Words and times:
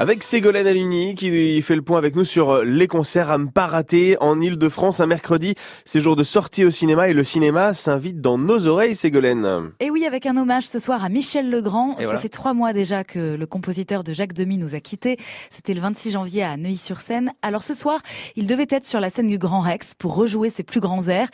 Avec 0.00 0.22
Ségolène 0.22 0.66
Aluni 0.66 1.14
qui 1.14 1.60
fait 1.60 1.76
le 1.76 1.82
point 1.82 1.98
avec 1.98 2.16
nous 2.16 2.24
sur 2.24 2.64
les 2.64 2.88
concerts 2.88 3.30
à 3.30 3.36
ne 3.36 3.44
pas 3.44 3.66
rater 3.66 4.16
en 4.20 4.40
Ile-de-France 4.40 5.00
un 5.00 5.06
mercredi. 5.06 5.54
C'est 5.84 6.00
jour 6.00 6.16
de 6.16 6.22
sortie 6.22 6.64
au 6.64 6.70
cinéma 6.70 7.10
et 7.10 7.12
le 7.12 7.22
cinéma 7.22 7.74
s'invite 7.74 8.18
dans 8.18 8.38
nos 8.38 8.66
oreilles, 8.66 8.94
Ségolène. 8.94 9.72
Et 9.78 9.90
oui, 9.90 10.06
avec 10.06 10.24
un 10.24 10.38
hommage 10.38 10.66
ce 10.66 10.78
soir 10.78 11.04
à 11.04 11.10
Michel 11.10 11.50
Legrand. 11.50 11.96
Et 11.98 12.00
Ça 12.00 12.04
voilà. 12.04 12.18
fait 12.18 12.30
trois 12.30 12.54
mois 12.54 12.72
déjà 12.72 13.04
que 13.04 13.36
le 13.36 13.46
compositeur 13.46 14.02
de 14.02 14.14
Jacques 14.14 14.32
Demy 14.32 14.56
nous 14.56 14.74
a 14.74 14.80
quittés. 14.80 15.18
C'était 15.50 15.74
le 15.74 15.82
26 15.82 16.12
janvier 16.12 16.44
à 16.44 16.56
Neuilly-sur-Seine. 16.56 17.32
Alors 17.42 17.62
ce 17.62 17.74
soir, 17.74 18.00
il 18.36 18.46
devait 18.46 18.68
être 18.70 18.86
sur 18.86 19.00
la 19.00 19.10
scène 19.10 19.26
du 19.26 19.36
Grand 19.36 19.60
Rex 19.60 19.92
pour 19.98 20.14
rejouer 20.14 20.48
ses 20.48 20.62
plus 20.62 20.80
grands 20.80 21.08
airs. 21.08 21.28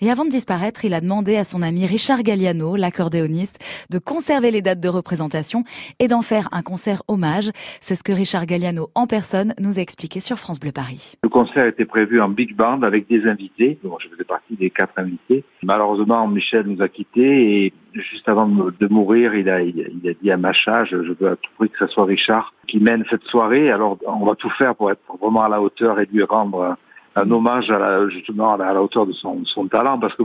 Et 0.00 0.12
avant 0.12 0.24
de 0.24 0.30
disparaître, 0.30 0.84
il 0.84 0.94
a 0.94 1.00
demandé 1.00 1.34
à 1.34 1.42
son 1.42 1.60
ami 1.60 1.86
Richard 1.86 2.22
Galliano, 2.22 2.76
l'accordéoniste, 2.76 3.56
de 3.90 3.98
conserver 3.98 4.52
les 4.52 4.62
dates 4.62 4.78
de 4.80 4.88
représentation 4.88 5.64
et 5.98 6.06
d'en 6.06 6.22
faire 6.22 6.48
un 6.52 6.62
concert 6.62 7.02
hommage. 7.08 7.50
C'est 7.80 7.96
ce 7.96 8.04
que 8.04 8.11
Richard 8.12 8.46
Galliano 8.46 8.88
en 8.94 9.06
personne 9.06 9.54
nous 9.58 9.78
a 9.78 9.82
expliqué 9.82 10.20
sur 10.20 10.38
France 10.38 10.60
Bleu 10.60 10.72
Paris. 10.72 11.14
Le 11.22 11.28
concert 11.28 11.66
était 11.66 11.84
prévu 11.84 12.20
en 12.20 12.28
big 12.28 12.54
band 12.54 12.82
avec 12.82 13.08
des 13.08 13.26
invités. 13.26 13.78
Je 13.82 14.08
faisais 14.08 14.24
partie 14.24 14.54
des 14.56 14.70
quatre 14.70 14.94
invités. 14.96 15.44
Malheureusement, 15.62 16.26
Michel 16.28 16.66
nous 16.66 16.82
a 16.82 16.88
quittés 16.88 17.64
et 17.64 17.72
juste 17.94 18.28
avant 18.28 18.46
de, 18.46 18.88
mourir, 18.88 19.34
il 19.34 19.48
a 19.48 19.60
dit 19.60 20.30
à 20.30 20.36
Macha, 20.36 20.84
je, 20.84 21.02
je 21.02 21.12
veux 21.18 21.30
à 21.30 21.36
tout 21.36 21.50
prix 21.56 21.70
que 21.70 21.78
ce 21.78 21.86
soit 21.86 22.04
Richard 22.04 22.54
qui 22.66 22.80
mène 22.80 23.04
cette 23.10 23.24
soirée. 23.24 23.70
Alors, 23.70 23.98
on 24.06 24.24
va 24.24 24.34
tout 24.34 24.50
faire 24.50 24.74
pour 24.74 24.90
être 24.90 25.00
vraiment 25.20 25.42
à 25.42 25.48
la 25.48 25.60
hauteur 25.60 26.00
et 26.00 26.08
lui 26.10 26.22
rendre 26.22 26.76
un, 27.14 27.30
hommage 27.30 27.70
à 27.70 27.78
la, 27.78 28.08
justement 28.08 28.54
à 28.54 28.56
la, 28.56 28.68
à 28.68 28.72
la 28.72 28.82
hauteur 28.82 29.06
de 29.06 29.12
son, 29.12 29.44
son 29.44 29.66
talent 29.66 29.98
parce 29.98 30.14
que 30.14 30.22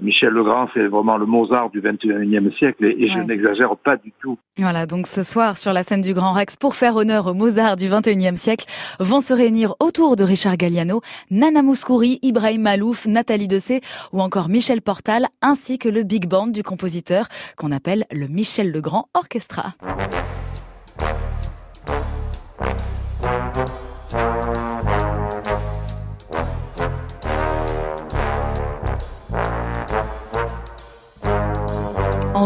Michel 0.00 0.30
Legrand, 0.30 0.68
c'est 0.74 0.86
vraiment 0.86 1.16
le 1.16 1.26
Mozart 1.26 1.70
du 1.70 1.80
21e 1.80 2.54
siècle 2.56 2.84
et, 2.84 3.04
et 3.04 3.10
je 3.10 3.18
n'exagère 3.18 3.76
pas 3.76 3.96
du 3.96 4.12
tout. 4.20 4.38
Voilà, 4.58 4.86
donc 4.86 5.06
ce 5.06 5.22
soir 5.22 5.56
sur 5.56 5.72
la 5.72 5.82
scène 5.82 6.02
du 6.02 6.14
Grand 6.14 6.32
Rex, 6.32 6.56
pour 6.56 6.76
faire 6.76 6.96
honneur 6.96 7.26
au 7.26 7.34
Mozart 7.34 7.76
du 7.76 7.86
21e 7.86 8.36
siècle, 8.36 8.66
vont 9.00 9.20
se 9.20 9.32
réunir 9.32 9.74
autour 9.80 10.16
de 10.16 10.24
Richard 10.24 10.56
Galliano, 10.56 11.00
Nana 11.30 11.62
Mouskouri, 11.62 12.18
Ibrahim 12.22 12.62
Malouf, 12.62 13.06
Nathalie 13.06 13.48
Dessay 13.48 13.80
ou 14.12 14.20
encore 14.20 14.48
Michel 14.48 14.82
Portal, 14.82 15.26
ainsi 15.40 15.78
que 15.78 15.88
le 15.88 16.02
big 16.02 16.26
band 16.26 16.48
du 16.48 16.62
compositeur 16.62 17.26
qu'on 17.56 17.72
appelle 17.72 18.04
le 18.12 18.26
Michel 18.28 18.70
Legrand 18.70 19.08
Orchestra. 19.14 19.74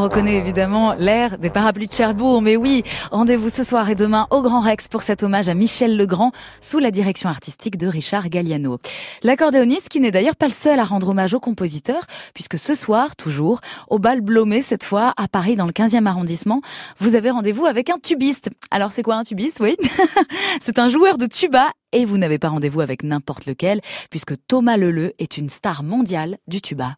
Reconnaît 0.07 0.37
évidemment 0.37 0.95
l'air 0.95 1.37
des 1.37 1.51
parapluies 1.51 1.89
de 1.89 1.93
Cherbourg, 1.93 2.41
mais 2.41 2.55
oui, 2.55 2.85
rendez-vous 3.11 3.51
ce 3.51 3.65
soir 3.65 3.91
et 3.91 3.97
demain 3.97 4.29
au 4.31 4.41
Grand 4.41 4.61
Rex 4.61 4.87
pour 4.87 5.03
cet 5.03 5.25
hommage 5.25 5.49
à 5.49 5.55
Michel 5.55 5.97
Legrand 5.97 6.31
sous 6.61 6.79
la 6.79 6.93
direction 6.93 7.29
artistique 7.29 7.77
de 7.77 7.89
Richard 7.89 8.29
Galliano. 8.29 8.79
L'accordéoniste 9.25 9.89
qui 9.89 9.99
n'est 9.99 10.13
d'ailleurs 10.13 10.37
pas 10.37 10.47
le 10.47 10.53
seul 10.53 10.79
à 10.79 10.85
rendre 10.85 11.09
hommage 11.09 11.35
au 11.35 11.41
compositeur, 11.41 12.05
puisque 12.35 12.57
ce 12.57 12.77
soir, 12.77 13.17
toujours, 13.17 13.61
au 13.89 13.99
bal 13.99 14.21
Blomé, 14.21 14.63
cette 14.63 14.85
fois, 14.85 15.13
à 15.17 15.27
Paris 15.27 15.57
dans 15.57 15.67
le 15.67 15.73
15e 15.73 16.07
arrondissement, 16.07 16.61
vous 16.99 17.17
avez 17.17 17.31
rendez-vous 17.31 17.67
avec 17.67 17.91
un 17.91 17.97
tubiste. 18.01 18.49
Alors 18.71 18.93
c'est 18.93 19.03
quoi 19.03 19.17
un 19.17 19.25
tubiste, 19.25 19.59
oui? 19.59 19.77
C'est 20.63 20.79
un 20.79 20.89
joueur 20.89 21.19
de 21.19 21.27
tuba 21.27 21.71
et 21.93 22.05
vous 22.05 22.17
n'avez 22.17 22.39
pas 22.39 22.51
rendez-vous 22.51 22.81
avec 22.81 23.03
n'importe 23.03 23.47
lequel, 23.47 23.81
puisque 24.09 24.35
Thomas 24.47 24.77
Leleu 24.77 25.15
est 25.19 25.37
une 25.37 25.49
star 25.49 25.83
mondiale 25.83 26.37
du 26.47 26.61
tuba. 26.61 26.95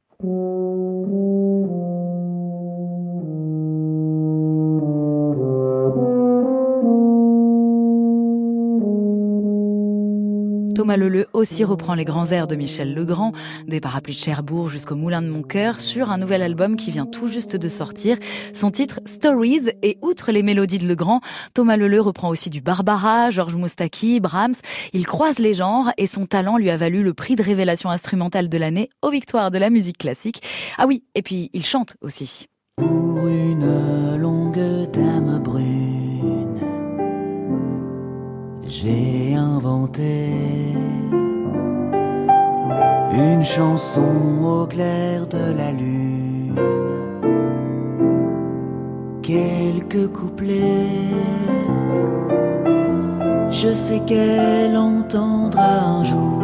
Thomas 10.78 10.96
Leleu 10.96 11.26
aussi 11.32 11.64
reprend 11.64 11.94
les 11.94 12.04
grands 12.04 12.26
airs 12.26 12.46
de 12.46 12.54
Michel 12.54 12.94
Legrand, 12.94 13.32
des 13.66 13.80
parapluies 13.80 14.14
de 14.14 14.20
Cherbourg 14.20 14.68
jusqu'au 14.68 14.94
Moulin 14.94 15.22
de 15.22 15.26
mon 15.26 15.42
cœur, 15.42 15.80
sur 15.80 16.12
un 16.12 16.18
nouvel 16.18 16.40
album 16.40 16.76
qui 16.76 16.92
vient 16.92 17.04
tout 17.04 17.26
juste 17.26 17.56
de 17.56 17.68
sortir. 17.68 18.16
Son 18.52 18.70
titre 18.70 19.00
Stories, 19.04 19.72
et 19.82 19.98
outre 20.02 20.30
les 20.30 20.44
mélodies 20.44 20.78
de 20.78 20.86
Legrand, 20.86 21.20
Thomas 21.52 21.76
Leleu 21.76 22.00
reprend 22.00 22.28
aussi 22.28 22.48
du 22.48 22.60
Barbara, 22.60 23.30
Georges 23.30 23.56
Moustaki, 23.56 24.20
Brahms. 24.20 24.54
Il 24.92 25.04
croise 25.04 25.40
les 25.40 25.52
genres 25.52 25.90
et 25.98 26.06
son 26.06 26.26
talent 26.26 26.58
lui 26.58 26.70
a 26.70 26.76
valu 26.76 27.02
le 27.02 27.12
prix 27.12 27.34
de 27.34 27.42
révélation 27.42 27.90
instrumentale 27.90 28.48
de 28.48 28.56
l'année 28.56 28.88
aux 29.02 29.10
victoires 29.10 29.50
de 29.50 29.58
la 29.58 29.70
musique 29.70 29.98
classique. 29.98 30.44
Ah 30.76 30.86
oui, 30.86 31.02
et 31.16 31.22
puis 31.22 31.50
il 31.54 31.64
chante 31.64 31.96
aussi. 32.02 32.46
J'ai 38.68 39.34
inventé 39.34 40.28
une 43.12 43.42
chanson 43.42 44.44
au 44.44 44.66
clair 44.66 45.26
de 45.26 45.52
la 45.56 45.72
lune. 45.72 46.54
Quelques 49.22 50.08
couplets, 50.12 51.14
je 53.50 53.72
sais 53.72 54.00
qu'elle 54.06 54.76
entendra 54.76 55.80
un 55.80 56.04
jour. 56.04 56.37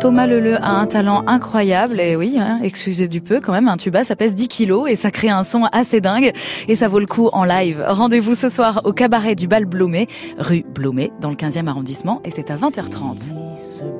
Thomas 0.00 0.28
Leleu 0.28 0.54
a 0.62 0.78
un 0.78 0.86
talent 0.86 1.24
incroyable 1.26 1.98
et 1.98 2.14
oui, 2.14 2.36
hein, 2.38 2.60
excusez 2.62 3.08
du 3.08 3.20
peu 3.20 3.40
quand 3.40 3.50
même, 3.52 3.66
un 3.66 3.76
tuba 3.76 4.04
ça 4.04 4.14
pèse 4.14 4.36
10 4.36 4.46
kilos 4.46 4.88
et 4.88 4.94
ça 4.94 5.10
crée 5.10 5.28
un 5.28 5.42
son 5.42 5.64
assez 5.72 6.00
dingue 6.00 6.30
et 6.68 6.76
ça 6.76 6.86
vaut 6.86 7.00
le 7.00 7.06
coup 7.06 7.28
en 7.32 7.44
live. 7.44 7.84
Rendez-vous 7.84 8.36
ce 8.36 8.48
soir 8.48 8.82
au 8.84 8.92
cabaret 8.92 9.34
du 9.34 9.48
Bal 9.48 9.64
Blomet, 9.64 10.06
rue 10.38 10.64
Blomet 10.72 11.10
dans 11.20 11.30
le 11.30 11.34
15e 11.34 11.66
arrondissement 11.66 12.20
et 12.24 12.30
c'est 12.30 12.52
à 12.52 12.56
20h30. 12.56 13.14
Dise 13.16 13.34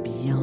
bien. 0.05 0.39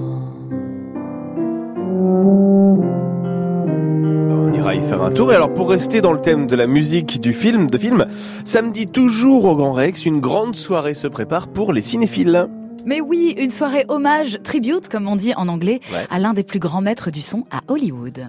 On 4.30 4.54
ira 4.54 4.76
y 4.76 4.82
faire 4.82 5.02
un 5.04 5.12
tour. 5.12 5.32
Et 5.32 5.36
alors, 5.36 5.54
pour 5.54 5.70
rester 5.70 6.02
dans 6.02 6.12
le 6.12 6.20
thème 6.20 6.48
de 6.48 6.56
la 6.58 6.68
musique 6.68 7.22
du 7.22 7.32
film, 7.32 7.70
de 7.70 7.78
film, 7.78 8.08
samedi 8.44 8.88
toujours 8.88 9.46
au 9.46 9.56
Grand 9.56 9.72
Rex, 9.72 10.06
une 10.06 10.20
grande 10.20 10.58
soirée 10.58 10.96
se 10.96 11.08
prépare 11.08 11.48
pour 11.48 11.72
les 11.72 11.82
cinéphiles. 11.82 12.50
Mais 12.86 13.02
oui, 13.02 13.34
une 13.38 13.52
soirée 13.52 13.86
hommage, 13.88 14.40
tribute 14.44 14.88
comme 14.90 15.08
on 15.08 15.16
dit 15.16 15.34
en 15.36 15.48
anglais, 15.48 15.80
Ouais. 15.92 16.06
à 16.10 16.20
l'un 16.20 16.34
des 16.34 16.44
plus 16.44 16.60
grands 16.60 16.82
maîtres 16.82 17.12
du 17.12 17.22
son 17.22 17.46
à 17.52 17.62
Hollywood. 17.68 18.28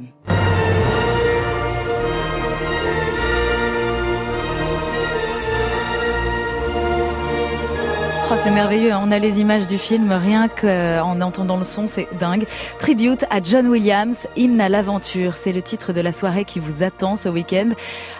C'est 8.47 8.53
merveilleux, 8.53 8.93
hein. 8.93 9.03
on 9.03 9.11
a 9.11 9.19
les 9.19 9.41
images 9.41 9.67
du 9.67 9.77
film, 9.77 10.12
rien 10.12 10.47
qu'en 10.47 11.21
entendant 11.21 11.57
le 11.57 11.65
son, 11.65 11.89
c'est 11.89 12.07
dingue. 12.21 12.47
Tribute 12.79 13.25
à 13.29 13.43
John 13.43 13.67
Williams, 13.67 14.29
hymne 14.37 14.61
à 14.61 14.69
l'aventure, 14.69 15.34
c'est 15.34 15.53
le 15.53 15.61
titre 15.61 15.93
de 15.93 16.01
la 16.01 16.12
soirée 16.12 16.45
qui 16.45 16.61
vous 16.61 16.84
attend 16.84 17.17
ce 17.17 17.29
week-end. 17.29 17.71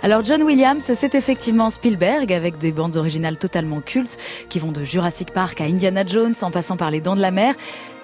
Alors 0.03 0.25
John 0.25 0.43
Williams, 0.43 0.83
c'est 0.83 1.15
effectivement 1.15 1.71
Spielberg 1.71 2.33
avec 2.33 2.59
des 2.59 2.73
bandes 2.73 2.97
originales 2.97 3.37
totalement 3.37 3.81
cultes 3.81 4.17
qui 4.49 4.59
vont 4.59 4.73
de 4.73 4.83
Jurassic 4.83 5.31
Park 5.31 5.61
à 5.61 5.65
Indiana 5.65 6.05
Jones 6.05 6.35
en 6.43 6.51
passant 6.51 6.77
par 6.77 6.91
les 6.91 7.01
Dents 7.01 7.15
de 7.15 7.23
la 7.23 7.31
Mer. 7.31 7.55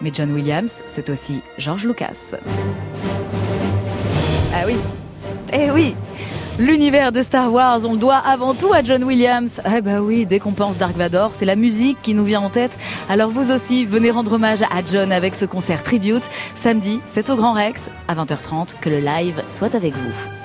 Mais 0.00 0.12
John 0.14 0.30
Williams, 0.32 0.84
c'est 0.86 1.10
aussi 1.10 1.42
George 1.58 1.86
Lucas. 1.86 2.36
Ah 4.54 4.62
oui, 4.64 4.76
eh 5.52 5.72
oui 5.72 5.96
L'univers 6.58 7.12
de 7.12 7.22
Star 7.22 7.50
Wars, 7.50 7.80
on 7.84 7.92
le 7.92 7.98
doit 7.98 8.16
avant 8.16 8.52
tout 8.52 8.72
à 8.74 8.82
John 8.82 9.02
Williams. 9.04 9.62
Eh 9.66 9.80
bah 9.80 10.02
oui, 10.02 10.26
dès 10.26 10.38
qu'on 10.38 10.52
pense 10.52 10.76
Dark 10.76 10.94
Vador, 10.96 11.30
c'est 11.34 11.46
la 11.46 11.56
musique 11.56 11.96
qui 12.02 12.14
nous 12.14 12.24
vient 12.24 12.40
en 12.40 12.50
tête. 12.50 12.76
Alors 13.08 13.30
vous 13.30 13.50
aussi, 13.50 13.86
venez 13.86 14.10
rendre 14.10 14.34
hommage 14.34 14.62
à 14.62 14.84
John 14.84 15.12
avec 15.12 15.34
ce 15.34 15.46
concert 15.46 15.82
tribute. 15.82 16.22
Samedi, 16.54 17.00
c'est 17.06 17.30
au 17.30 17.36
Grand 17.36 17.54
Rex, 17.54 17.80
à 18.06 18.14
20h30, 18.14 18.78
que 18.80 18.90
le 18.90 18.98
live 18.98 19.42
soit 19.50 19.74
avec 19.74 19.94
vous. 19.94 20.41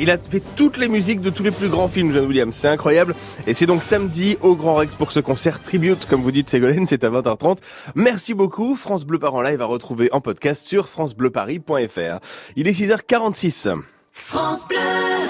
Il 0.00 0.10
a 0.10 0.18
fait 0.18 0.42
toutes 0.56 0.76
les 0.76 0.88
musiques 0.88 1.20
de 1.20 1.30
tous 1.30 1.42
les 1.42 1.50
plus 1.50 1.68
grands 1.68 1.88
films, 1.88 2.12
John 2.12 2.26
Williams. 2.26 2.54
C'est 2.54 2.68
incroyable. 2.68 3.14
Et 3.46 3.54
c'est 3.54 3.66
donc 3.66 3.84
samedi 3.84 4.36
au 4.40 4.54
Grand 4.54 4.74
Rex 4.74 4.96
pour 4.96 5.12
ce 5.12 5.20
concert 5.20 5.60
tribute, 5.60 6.06
comme 6.06 6.22
vous 6.22 6.30
dites, 6.30 6.50
Ségolène, 6.50 6.86
c'est 6.86 7.04
à 7.04 7.10
20h30. 7.10 7.58
Merci 7.94 8.34
beaucoup. 8.34 8.76
France 8.76 9.04
Bleu 9.04 9.18
Par 9.18 9.34
en 9.34 9.42
live 9.42 9.60
à 9.62 9.66
retrouver 9.66 10.08
en 10.12 10.20
podcast 10.20 10.66
sur 10.66 10.88
francebleuparis.fr. 10.88 12.18
Il 12.56 12.68
est 12.68 12.72
6h46. 12.72 13.76
France 14.12 14.66
Bleu 14.68 15.13